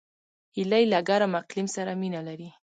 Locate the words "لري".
2.27-2.49